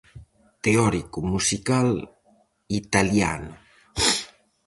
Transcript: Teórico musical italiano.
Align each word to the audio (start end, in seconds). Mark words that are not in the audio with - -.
Teórico 0.65 1.19
musical 1.33 1.87
italiano. 2.81 3.51